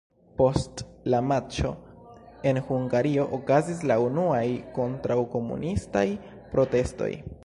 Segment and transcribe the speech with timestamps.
[0.37, 0.79] Post
[1.13, 1.73] la matĉo
[2.51, 4.43] en Hungario okazis la unuaj
[4.79, 6.07] kontraŭ-komunistaj
[6.55, 7.11] protestoj.